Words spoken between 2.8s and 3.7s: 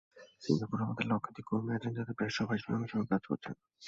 সঙ্গে কাজ করছেন।